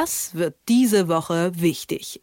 [0.00, 2.22] Das wird diese Woche wichtig.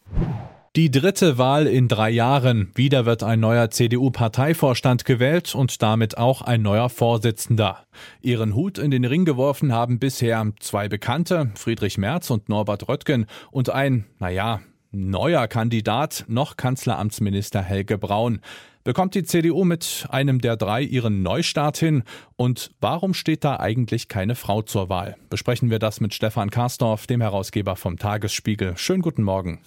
[0.78, 2.72] Die dritte Wahl in drei Jahren.
[2.74, 7.86] Wieder wird ein neuer CDU-Parteivorstand gewählt und damit auch ein neuer Vorsitzender.
[8.22, 13.26] Ihren Hut in den Ring geworfen haben bisher zwei Bekannte, Friedrich Merz und Norbert Röttgen,
[13.52, 14.62] und ein, naja,
[14.94, 18.40] neuer Kandidat, noch Kanzleramtsminister Helge Braun.
[18.86, 22.04] Bekommt die CDU mit einem der drei ihren Neustart hin?
[22.36, 25.16] Und warum steht da eigentlich keine Frau zur Wahl?
[25.32, 28.78] Besprechen wir das mit Stefan Karsdorf, dem Herausgeber vom Tagesspiegel.
[28.78, 29.60] Schönen guten Morgen.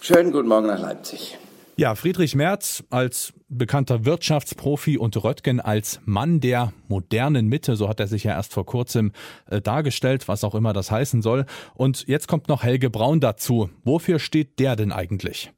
[0.00, 1.36] Schönen guten Morgen nach Leipzig.
[1.76, 8.00] Ja, Friedrich Merz als bekannter Wirtschaftsprofi und Röttgen als Mann der modernen Mitte, so hat
[8.00, 9.12] er sich ja erst vor kurzem
[9.50, 11.44] äh, dargestellt, was auch immer das heißen soll.
[11.74, 13.68] Und jetzt kommt noch Helge Braun dazu.
[13.84, 15.52] Wofür steht der denn eigentlich?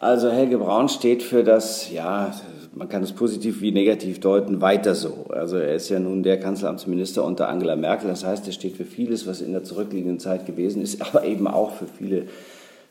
[0.00, 2.34] Also Helge Braun steht für das, ja,
[2.74, 5.26] man kann es positiv wie negativ deuten, weiter so.
[5.28, 8.08] Also er ist ja nun der Kanzleramtsminister unter Angela Merkel.
[8.08, 11.46] Das heißt, er steht für vieles, was in der zurückliegenden Zeit gewesen ist, aber eben
[11.46, 12.28] auch für viele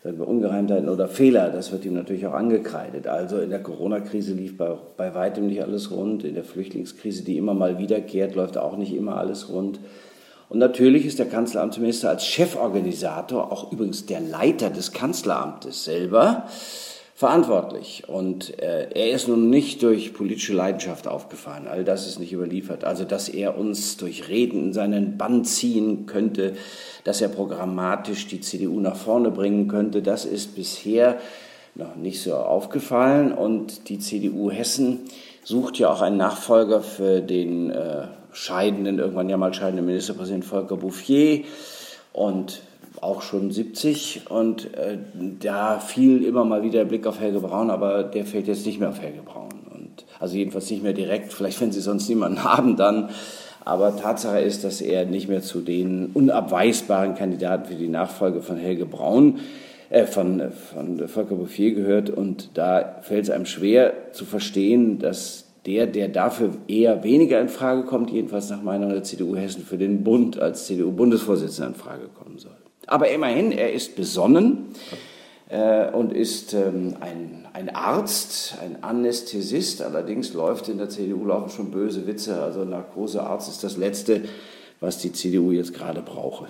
[0.04, 3.08] sagen wir, Ungereimtheiten oder Fehler, das wird ihm natürlich auch angekreidet.
[3.08, 6.24] Also in der Corona-Krise lief bei, bei weitem nicht alles rund.
[6.24, 9.80] In der Flüchtlingskrise, die immer mal wiederkehrt, läuft auch nicht immer alles rund.
[10.48, 16.46] Und natürlich ist der Kanzleramtsminister als Cheforganisator, auch übrigens der Leiter des Kanzleramtes selber,
[17.20, 18.04] verantwortlich.
[18.08, 21.68] Und äh, er ist nun nicht durch politische Leidenschaft aufgefallen.
[21.68, 22.86] All das ist nicht überliefert.
[22.86, 26.54] Also, dass er uns durch Reden in seinen Bann ziehen könnte,
[27.04, 31.18] dass er programmatisch die CDU nach vorne bringen könnte, das ist bisher
[31.76, 33.34] noch nicht so aufgefallen.
[33.34, 35.00] Und die CDU Hessen
[35.44, 40.78] sucht ja auch einen Nachfolger für den äh, scheidenden, irgendwann ja mal scheidenden Ministerpräsident Volker
[40.78, 41.44] Bouffier.
[42.14, 42.62] Und
[43.02, 44.98] auch schon 70 und äh,
[45.40, 48.80] da fiel immer mal wieder der Blick auf Helge Braun, aber der fällt jetzt nicht
[48.80, 49.50] mehr auf Helge Braun.
[49.74, 53.10] Und, also jedenfalls nicht mehr direkt, vielleicht wenn Sie sonst niemanden haben, dann.
[53.66, 58.58] Aber Tatsache ist, dass er nicht mehr zu den unabweisbaren Kandidaten für die Nachfolge von
[58.58, 59.40] Helge Braun,
[59.90, 62.10] äh, von, von Volker Bouffier gehört.
[62.10, 67.50] Und da fällt es einem schwer zu verstehen, dass der, der dafür eher weniger in
[67.50, 72.08] Frage kommt, jedenfalls nach Meinung der CDU Hessen, für den Bund als CDU-Bundesvorsitzender in Frage
[72.08, 72.56] kommen soll.
[72.88, 74.70] Aber immerhin, er ist besonnen
[75.50, 79.82] äh, und ist ähm, ein, ein Arzt, ein Anästhesist.
[79.82, 82.42] Allerdings läuft in der CDU laufen schon böse Witze.
[82.42, 84.24] Also Narkosearzt ist das Letzte,
[84.80, 86.48] was die CDU jetzt gerade brauche.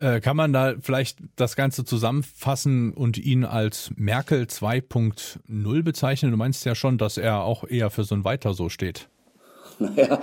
[0.00, 6.30] Äh, kann man da vielleicht das Ganze zusammenfassen und ihn als Merkel 2.0 bezeichnen?
[6.30, 9.08] Du meinst ja schon, dass er auch eher für so ein Weiter so steht.
[9.80, 10.18] Naja,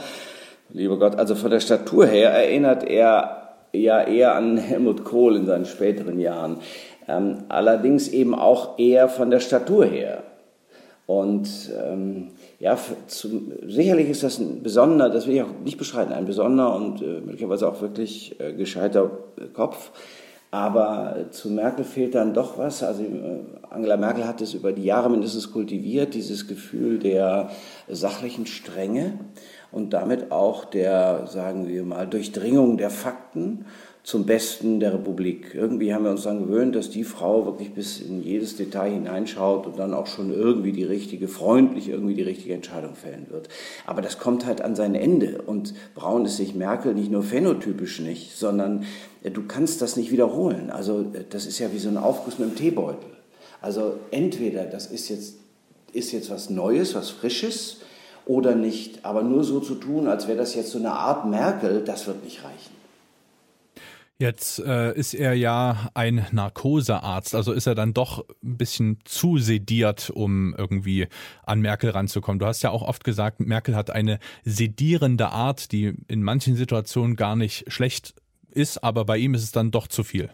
[0.70, 5.46] lieber Gott, also von der Statur her erinnert er ja eher an Helmut Kohl in
[5.46, 6.58] seinen späteren Jahren.
[7.08, 10.24] Ähm, allerdings eben auch eher von der Statur her.
[11.06, 12.32] Und ähm,
[12.66, 16.76] ja, zu, sicherlich ist das ein besonderer, das will ich auch nicht beschreiben, ein besonderer
[16.76, 19.12] und äh, möglicherweise auch wirklich äh, gescheiter
[19.54, 19.92] Kopf.
[20.50, 22.82] Aber zu Merkel fehlt dann doch was.
[22.82, 27.52] Also äh, Angela Merkel hat es über die Jahre mindestens kultiviert, dieses Gefühl der
[27.88, 29.20] sachlichen Strenge
[29.72, 33.66] und damit auch der, sagen wir mal, Durchdringung der Fakten
[34.06, 35.56] zum Besten der Republik.
[35.56, 39.66] Irgendwie haben wir uns dann gewöhnt, dass die Frau wirklich bis in jedes Detail hineinschaut
[39.66, 43.50] und dann auch schon irgendwie die richtige, freundlich irgendwie die richtige Entscheidung fällen wird.
[43.88, 45.42] Aber das kommt halt an sein Ende.
[45.42, 48.84] Und Braun ist sich Merkel nicht nur phänotypisch nicht, sondern
[49.24, 50.70] äh, du kannst das nicht wiederholen.
[50.70, 53.10] Also äh, das ist ja wie so ein Aufguss mit einem Teebeutel.
[53.60, 55.38] Also entweder das ist jetzt,
[55.94, 57.78] ist jetzt was Neues, was Frisches,
[58.28, 59.04] oder nicht.
[59.04, 62.24] Aber nur so zu tun, als wäre das jetzt so eine Art Merkel, das wird
[62.24, 62.85] nicht reichen.
[64.18, 69.40] Jetzt äh, ist er ja ein Narkosearzt, also ist er dann doch ein bisschen zu
[69.40, 71.08] sediert, um irgendwie
[71.46, 72.40] an Merkel ranzukommen.
[72.40, 77.18] Du hast ja auch oft gesagt, Merkel hat eine sedierende Art, die in manchen Situationen
[77.18, 78.14] gar nicht schlecht
[78.52, 80.30] ist, aber bei ihm ist es dann doch zu viel.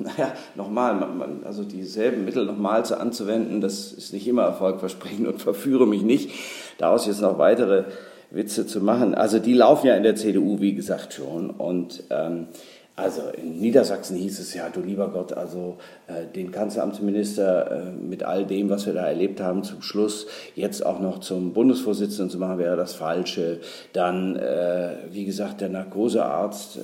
[0.00, 5.86] Naja, nochmal, also dieselben Mittel nochmal zu anzuwenden, das ist nicht immer erfolgversprechend und verführe
[5.86, 6.30] mich nicht,
[6.78, 7.84] daraus jetzt noch weitere
[8.32, 9.14] Witze zu machen.
[9.14, 11.50] Also die laufen ja in der CDU, wie gesagt, schon.
[11.50, 12.46] Und ähm,
[12.94, 15.78] also in Niedersachsen hieß es ja, du lieber Gott, also
[16.08, 20.84] äh, den Kanzleramtsminister äh, mit all dem, was wir da erlebt haben, zum Schluss jetzt
[20.84, 23.60] auch noch zum Bundesvorsitzenden zu machen, wäre das Falsche.
[23.94, 26.76] Dann, äh, wie gesagt, der Narkosearzt.
[26.76, 26.80] Äh,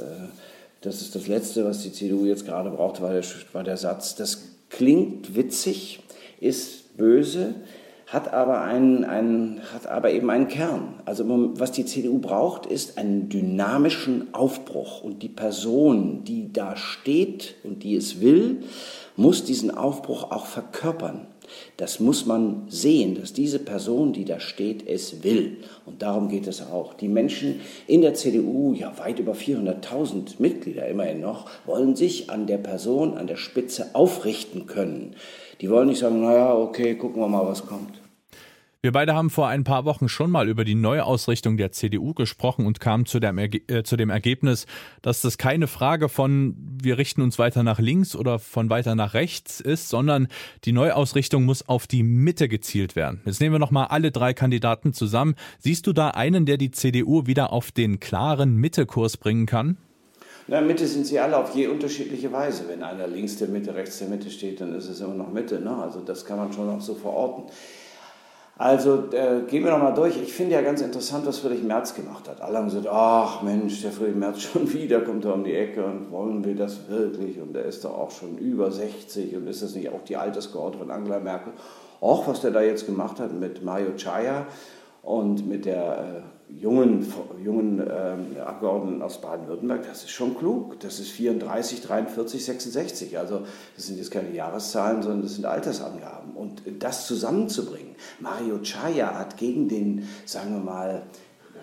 [0.81, 4.15] das ist das Letzte, was die CDU jetzt gerade braucht, war der, war der Satz.
[4.15, 6.01] Das klingt witzig,
[6.41, 7.55] ist böse,
[8.11, 10.95] hat aber, einen, einen, hat aber eben einen Kern.
[11.05, 11.25] Also
[11.59, 15.03] was die CDU braucht, ist einen dynamischen Aufbruch.
[15.03, 18.63] Und die Person, die da steht und die es will,
[19.17, 21.27] muss diesen Aufbruch auch verkörpern.
[21.77, 25.59] Das muss man sehen, dass diese Person, die da steht, es will.
[25.87, 26.95] Und darum geht es auch.
[26.95, 32.47] Die Menschen in der CDU, ja weit über 400.000 Mitglieder immerhin noch, wollen sich an
[32.47, 35.15] der Person, an der Spitze aufrichten können.
[35.61, 38.08] Die wollen nicht sagen, naja, okay, gucken wir mal, was kommt.
[38.81, 42.65] Wir beide haben vor ein paar Wochen schon mal über die Neuausrichtung der CDU gesprochen
[42.65, 44.67] und kamen zu dem, äh, zu dem Ergebnis,
[45.03, 49.15] dass das keine Frage von wir richten uns weiter nach links oder von weiter nach
[49.15, 50.29] rechts ist, sondern
[50.65, 53.21] die Neuausrichtung muss auf die Mitte gezielt werden.
[53.25, 55.35] Jetzt nehmen wir noch mal alle drei Kandidaten zusammen.
[55.59, 59.77] Siehst du da einen, der die CDU wieder auf den klaren Mittekurs bringen kann?
[60.47, 62.69] Der Mitte sind sie alle auf je unterschiedliche Weise.
[62.69, 65.61] Wenn einer links der Mitte, rechts der Mitte steht, dann ist es immer noch Mitte.
[65.61, 65.77] Ne?
[65.77, 67.51] Also das kann man schon auch so verorten.
[68.59, 70.21] Also äh, gehen wir nochmal durch.
[70.21, 72.41] Ich finde ja ganz interessant, was Friedrich Merz gemacht hat.
[72.41, 75.85] Alle haben gesagt, ach Mensch, der Friedrich Merz schon wieder kommt da um die Ecke
[75.85, 77.41] und wollen wir das wirklich?
[77.41, 80.79] Und der ist doch auch schon über 60 und ist das nicht auch die Altersgehorte
[80.79, 81.53] von Angela Merkel?
[82.01, 84.47] Auch was der da jetzt gemacht hat mit Mario Chaya
[85.05, 87.07] und mit der äh, jungen,
[87.41, 90.81] jungen äh, Abgeordneten aus Baden-Württemberg, das ist schon klug.
[90.81, 93.19] Das ist 34, 43, 66.
[93.19, 93.43] Also
[93.77, 96.33] das sind jetzt keine Jahreszahlen, sondern das sind Altersangaben.
[96.35, 97.88] Und das zusammenzubringen.
[98.21, 101.03] Mario Chaya hat gegen den, sagen wir mal,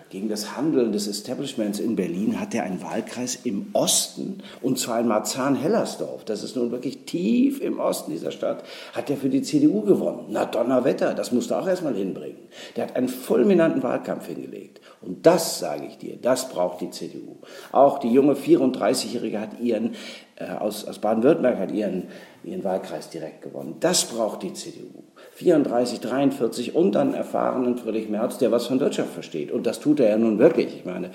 [0.08, 5.00] gegen das Handeln des Establishments in Berlin hat er einen Wahlkreis im Osten, und zwar
[5.00, 8.62] in Marzahn-Hellersdorf, das ist nun wirklich tief im Osten dieser Stadt,
[8.92, 10.26] hat er für die CDU gewonnen.
[10.30, 12.38] Na Donnerwetter, das musst du auch erstmal hinbringen.
[12.76, 14.80] Der hat einen fulminanten Wahlkampf hingelegt.
[15.00, 17.38] Und das, sage ich dir, das braucht die CDU.
[17.72, 19.96] Auch die junge 34-Jährige hat ihren,
[20.36, 22.08] äh, aus, aus Baden-Württemberg hat ihren,
[22.44, 23.76] ihren Wahlkreis direkt gewonnen.
[23.80, 25.02] Das braucht die CDU.
[25.36, 29.52] 34, 43 und dann erfahrenen Friedrich Merz, der was von Wirtschaft versteht.
[29.52, 30.74] Und das tut er ja nun wirklich.
[30.74, 31.10] Ich meine,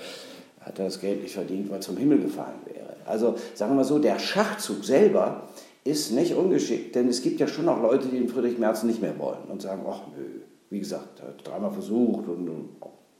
[0.60, 2.94] hat er das Geld nicht verdient, weil zum Himmel gefallen wäre.
[3.04, 5.48] Also sagen wir so, der Schachzug selber
[5.82, 9.02] ist nicht ungeschickt, denn es gibt ja schon noch Leute, die den Friedrich Merz nicht
[9.02, 12.48] mehr wollen und sagen, ach nö, wie gesagt, er hat dreimal versucht und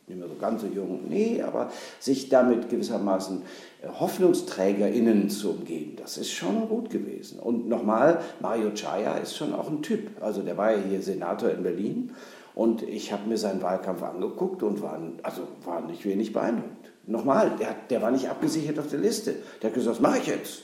[0.06, 1.70] nicht mehr so ganz so jung, nee, aber
[2.00, 3.42] sich damit gewissermaßen
[3.82, 7.38] äh, HoffnungsträgerInnen zu umgeben, das ist schon gut gewesen.
[7.38, 10.10] Und nochmal, Mario Chaya ist schon auch ein Typ.
[10.20, 12.10] Also der war ja hier Senator in Berlin
[12.54, 16.92] und ich habe mir seinen Wahlkampf angeguckt und war, also war nicht wenig beeindruckt.
[17.06, 19.36] Nochmal, der, der war nicht abgesichert auf der Liste.
[19.60, 20.62] Der hat gesagt, was mache ich jetzt?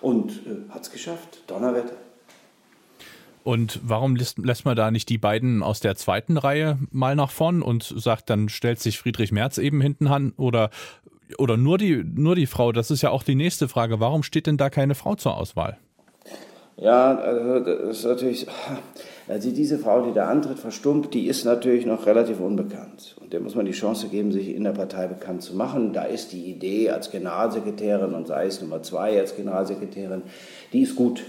[0.00, 1.42] Und äh, hat es geschafft.
[1.46, 1.96] Donnerwetter.
[3.44, 7.30] Und warum lässt, lässt man da nicht die beiden aus der zweiten Reihe mal nach
[7.30, 10.70] vorn und sagt, dann stellt sich Friedrich Merz eben hinten an oder,
[11.36, 12.72] oder nur, die, nur die Frau?
[12.72, 14.00] Das ist ja auch die nächste Frage.
[14.00, 15.76] Warum steht denn da keine Frau zur Auswahl?
[16.78, 18.46] Ja, also das ist natürlich,
[19.28, 23.14] also diese Frau, die da antritt, verstummt, die ist natürlich noch relativ unbekannt.
[23.20, 25.92] Und der muss man die Chance geben, sich in der Partei bekannt zu machen.
[25.92, 30.22] Da ist die Idee als Generalsekretärin und sei es Nummer zwei als Generalsekretärin,
[30.72, 31.22] die ist gut.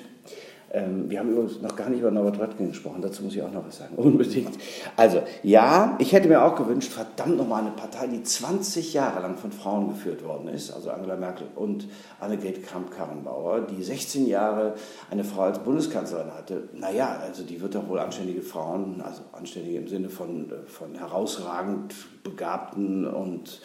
[0.72, 3.52] Ähm, wir haben übrigens noch gar nicht über Norbert Röttgen gesprochen, dazu muss ich auch
[3.52, 3.96] noch was sagen.
[3.98, 4.58] Unbedingt.
[4.96, 9.38] Also, ja, ich hätte mir auch gewünscht, verdammt nochmal eine Partei, die 20 Jahre lang
[9.38, 11.88] von Frauen geführt worden ist, also Angela Merkel und
[12.20, 14.76] Annegret Kramp-Karrenbauer, die 16 Jahre
[15.10, 16.70] eine Frau als Bundeskanzlerin hatte.
[16.74, 20.96] Naja, also die wird doch wohl anständige Frauen, also anständige im Sinne von, äh, von
[20.96, 23.62] herausragend begabten und,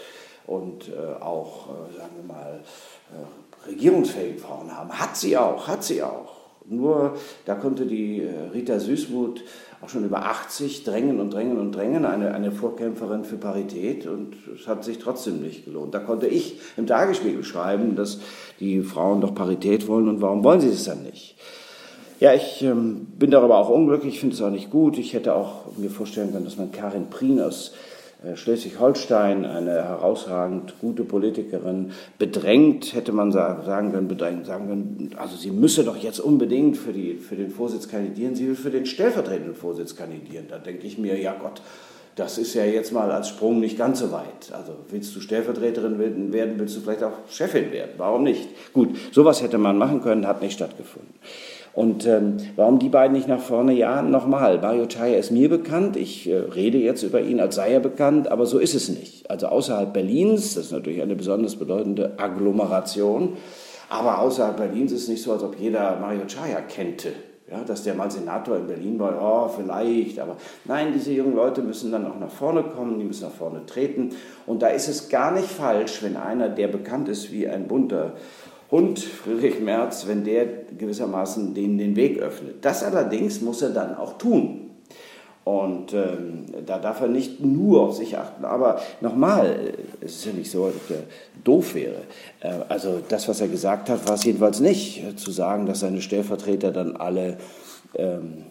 [0.46, 2.60] und äh, auch, äh, sagen wir mal,
[3.12, 4.90] äh, regierungsfähigen Frauen haben.
[4.90, 6.39] Hat sie auch, hat sie auch.
[6.68, 7.16] Nur
[7.46, 9.42] da konnte die äh, Rita Süßmuth
[9.82, 14.34] auch schon über 80 drängen und drängen und drängen, eine, eine Vorkämpferin für Parität und
[14.54, 15.94] es hat sich trotzdem nicht gelohnt.
[15.94, 18.20] Da konnte ich im Tagesspiegel schreiben, dass
[18.60, 21.36] die Frauen doch Parität wollen und warum wollen sie es dann nicht?
[22.20, 24.98] Ja, ich ähm, bin darüber auch unglücklich, finde es auch nicht gut.
[24.98, 27.72] Ich hätte auch mir vorstellen können, dass man Karin Prien aus
[28.34, 35.50] Schleswig-Holstein, eine herausragend gute Politikerin, bedrängt, hätte man sagen können, bedrängt, sagen können, also sie
[35.50, 39.54] müsse doch jetzt unbedingt für, die, für den Vorsitz kandidieren, sie will für den stellvertretenden
[39.54, 40.46] Vorsitz kandidieren.
[40.48, 41.62] Da denke ich mir, ja Gott,
[42.14, 44.52] das ist ja jetzt mal als Sprung nicht ganz so weit.
[44.52, 47.92] Also willst du Stellvertreterin werden, willst du vielleicht auch Chefin werden.
[47.96, 48.48] Warum nicht?
[48.74, 51.14] Gut, sowas hätte man machen können, hat nicht stattgefunden.
[51.72, 53.72] Und ähm, warum die beiden nicht nach vorne?
[53.72, 55.96] Ja, nochmal, Mario Chaya ist mir bekannt.
[55.96, 59.30] Ich äh, rede jetzt über ihn, als sei er bekannt, aber so ist es nicht.
[59.30, 63.36] Also außerhalb Berlins, das ist natürlich eine besonders bedeutende Agglomeration,
[63.88, 67.12] aber außerhalb Berlins ist es nicht so, als ob jeder Mario Chaya kennte.
[67.50, 70.36] Ja, dass der mal Senator in Berlin war, oh, vielleicht, aber
[70.66, 74.10] nein, diese jungen Leute müssen dann auch nach vorne kommen, die müssen nach vorne treten.
[74.46, 78.12] Und da ist es gar nicht falsch, wenn einer, der bekannt ist wie ein bunter
[78.70, 80.46] Hund, Friedrich Merz, wenn der
[80.78, 82.64] gewissermaßen denen den Weg öffnet.
[82.64, 84.70] Das allerdings muss er dann auch tun.
[85.42, 88.44] Und ähm, da darf er nicht nur auf sich achten.
[88.44, 91.02] Aber nochmal, äh, es ist ja nicht so, ob er
[91.42, 92.02] doof wäre.
[92.40, 95.80] Äh, also das, was er gesagt hat, war es jedenfalls nicht, äh, zu sagen, dass
[95.80, 97.38] seine Stellvertreter dann alle
[97.94, 98.44] ähm,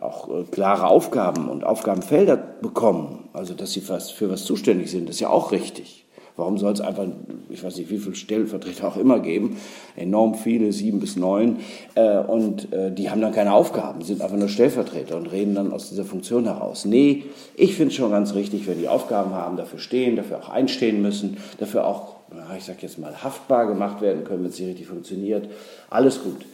[0.00, 5.20] auch äh, klare Aufgaben und Aufgabenfelder bekommen, also dass sie für was zuständig sind, ist
[5.20, 6.06] ja auch richtig.
[6.38, 7.04] Warum soll es einfach,
[7.50, 9.56] ich weiß nicht, wie viele Stellvertreter auch immer geben,
[9.96, 11.56] enorm viele, sieben bis neun,
[11.96, 15.72] äh, und äh, die haben dann keine Aufgaben, sind einfach nur Stellvertreter und reden dann
[15.72, 16.84] aus dieser Funktion heraus.
[16.84, 17.24] Nee,
[17.56, 21.02] ich finde es schon ganz richtig, wenn die Aufgaben haben, dafür stehen, dafür auch einstehen
[21.02, 22.14] müssen, dafür auch,
[22.56, 25.48] ich sag jetzt mal, haftbar gemacht werden können, wenn es nicht richtig funktioniert.
[25.90, 26.46] Alles gut.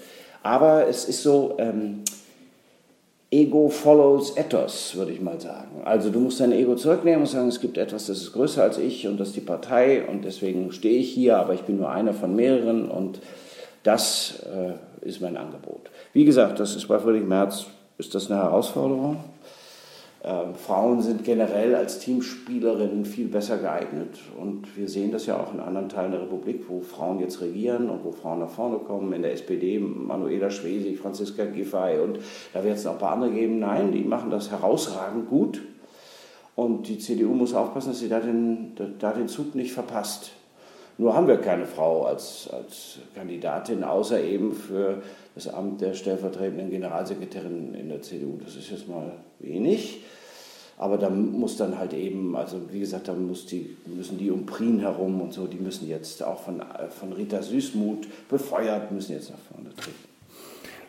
[0.42, 2.04] Aber es ist so, ähm,
[3.34, 5.82] Ego follows ethos, würde ich mal sagen.
[5.84, 8.78] Also du musst dein Ego zurücknehmen und sagen, es gibt etwas, das ist größer als
[8.78, 11.90] ich und das ist die Partei und deswegen stehe ich hier, aber ich bin nur
[11.90, 13.20] einer von mehreren und
[13.82, 15.90] das äh, ist mein Angebot.
[16.12, 17.66] Wie gesagt, das ist bei Friedrich Merz,
[17.98, 19.16] ist das eine Herausforderung.
[20.26, 25.52] Ähm, Frauen sind generell als Teamspielerinnen viel besser geeignet und wir sehen das ja auch
[25.52, 29.12] in anderen Teilen der Republik, wo Frauen jetzt regieren und wo Frauen nach vorne kommen.
[29.12, 32.20] In der SPD Manuela Schwesig, Franziska Giffey und
[32.54, 33.58] da wird es noch ein paar andere geben.
[33.58, 35.60] Nein, die machen das herausragend gut
[36.56, 40.32] und die CDU muss aufpassen, dass sie da den, da den Zug nicht verpasst.
[40.96, 45.02] Nur haben wir keine Frau als, als Kandidatin, außer eben für
[45.34, 48.38] das Amt der stellvertretenden Generalsekretärin in der CDU.
[48.44, 50.04] Das ist jetzt mal wenig.
[50.76, 54.44] Aber da muss dann halt eben, also wie gesagt, da muss die, müssen die um
[54.44, 59.30] Prien herum und so, die müssen jetzt auch von, von Rita Süßmuth befeuert, müssen jetzt
[59.30, 60.13] nach vorne treten.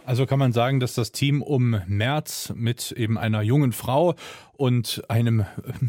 [0.06, 4.14] Also kann man sagen, dass das Team um März mit eben einer jungen Frau
[4.56, 5.46] und einem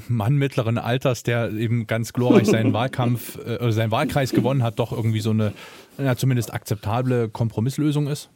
[0.09, 4.93] Mann mittleren Alters, der eben ganz glorreich seinen Wahlkampf, äh, seinen Wahlkreis gewonnen hat, doch
[4.93, 5.53] irgendwie so eine
[5.99, 8.31] ja, zumindest akzeptable Kompromisslösung ist?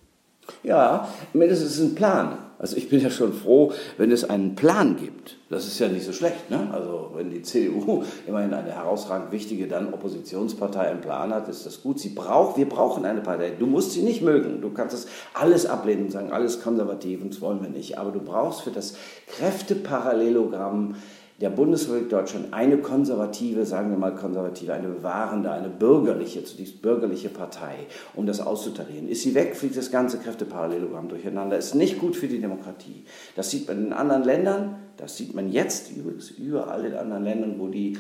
[0.62, 2.38] Ja, mindestens ein Plan.
[2.60, 5.38] Also ich bin ja schon froh, wenn es einen Plan gibt.
[5.48, 6.50] Das ist ja nicht so schlecht.
[6.50, 6.68] Ne?
[6.70, 11.82] Also wenn die CDU immerhin eine herausragend wichtige dann Oppositionspartei einen Plan hat, ist das
[11.82, 11.98] gut.
[11.98, 13.52] Sie braucht, wir brauchen eine Partei.
[13.58, 14.60] Du musst sie nicht mögen.
[14.60, 17.96] Du kannst das alles ablehnen und sagen, alles konservativ und das wollen wir nicht.
[17.96, 18.94] Aber du brauchst für das
[19.38, 20.96] Kräfteparallelogramm
[21.40, 27.30] der Bundesrepublik Deutschland eine konservative, sagen wir mal konservative, eine bewahrende, eine bürgerliche, zunächst bürgerliche
[27.30, 27.76] Partei,
[28.14, 29.08] um das auszutarieren.
[29.08, 31.56] Ist sie weg, fliegt das ganze Kräfteparallelogramm durcheinander.
[31.56, 33.04] Ist nicht gut für die Demokratie.
[33.36, 37.54] Das sieht man in anderen Ländern, das sieht man jetzt übrigens überall in anderen Ländern,
[37.58, 37.96] wo die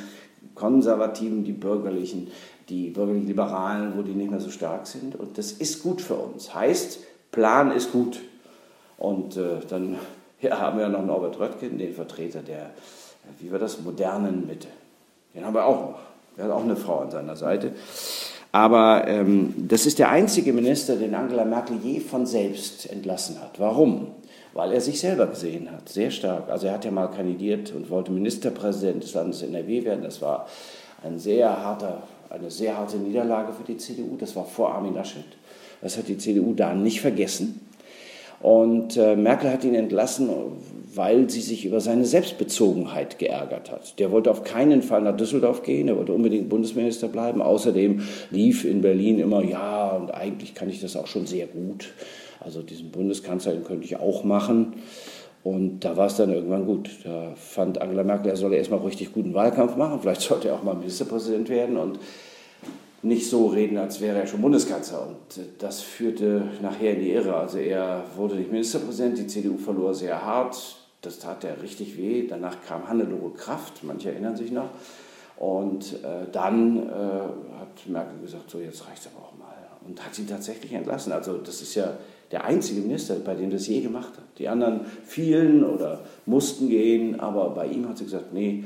[0.54, 2.28] Konservativen, die Bürgerlichen,
[2.68, 5.16] die bürgerlich Liberalen, wo die nicht mehr so stark sind.
[5.16, 6.54] Und das ist gut für uns.
[6.54, 7.00] Heißt,
[7.32, 8.20] Plan ist gut.
[8.98, 9.96] Und äh, dann
[10.42, 12.70] ja, haben wir noch Norbert Röttgen, den Vertreter der
[13.38, 14.68] wie war das, modernen Mitte.
[15.34, 16.00] Den haben wir auch noch.
[16.36, 17.72] Er hat auch eine Frau an seiner Seite.
[18.52, 23.60] Aber ähm, das ist der einzige Minister, den Angela Merkel je von selbst entlassen hat.
[23.60, 24.08] Warum?
[24.52, 26.48] Weil er sich selber gesehen hat, sehr stark.
[26.48, 30.02] Also er hat ja mal kandidiert und wollte Ministerpräsident des Landes NRW werden.
[30.02, 30.48] Das war
[31.04, 34.16] ein sehr harter, eine sehr harte Niederlage für die CDU.
[34.16, 35.24] Das war vor Armin Laschet.
[35.80, 37.60] Das hat die CDU da nicht vergessen.
[38.40, 40.30] Und äh, Merkel hat ihn entlassen,
[40.94, 43.98] weil sie sich über seine Selbstbezogenheit geärgert hat.
[43.98, 47.42] Der wollte auf keinen Fall nach Düsseldorf gehen, er wollte unbedingt Bundesminister bleiben.
[47.42, 51.92] Außerdem lief in Berlin immer, ja, und eigentlich kann ich das auch schon sehr gut.
[52.40, 54.74] Also diesen Bundeskanzler könnte ich auch machen.
[55.42, 56.90] Und da war es dann irgendwann gut.
[57.04, 60.00] Da fand Angela Merkel, er solle erstmal richtig guten Wahlkampf machen.
[60.00, 61.98] Vielleicht sollte er auch mal Ministerpräsident werden und
[63.02, 65.06] nicht so reden, als wäre er schon Bundeskanzler.
[65.06, 65.16] Und
[65.58, 67.34] das führte nachher in die Irre.
[67.36, 70.76] Also er wurde nicht Ministerpräsident, die CDU verlor sehr hart.
[71.00, 72.26] Das tat er richtig weh.
[72.28, 74.68] Danach kam Hannelore Kraft, manche erinnern sich noch.
[75.38, 79.46] Und äh, dann äh, hat Merkel gesagt, so jetzt reicht es aber auch mal.
[79.86, 81.12] Und hat sie tatsächlich entlassen.
[81.12, 81.96] Also das ist ja
[82.30, 84.38] der einzige Minister, bei dem das je gemacht hat.
[84.38, 88.64] Die anderen fielen oder mussten gehen, aber bei ihm hat sie gesagt, nee,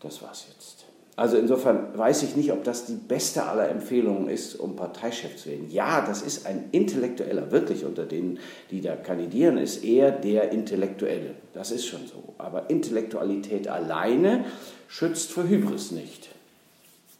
[0.00, 0.87] das war's jetzt.
[1.18, 5.48] Also insofern weiß ich nicht, ob das die beste aller Empfehlungen ist, um Parteichef zu
[5.48, 5.68] werden.
[5.68, 8.38] Ja, das ist ein Intellektueller, wirklich unter denen,
[8.70, 11.34] die da kandidieren, ist eher der Intellektuelle.
[11.54, 12.34] Das ist schon so.
[12.38, 14.44] Aber Intellektualität alleine
[14.86, 16.28] schützt vor Hybris nicht.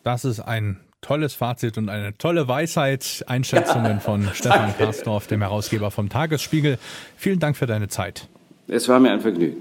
[0.05, 3.25] Das ist ein tolles Fazit und eine tolle Weisheit.
[3.27, 6.79] Einschätzungen ja, von Stefan Karsdorf, dem Herausgeber vom Tagesspiegel.
[7.17, 8.29] Vielen Dank für deine Zeit.
[8.69, 9.61] Es war mir ein Vergnügen.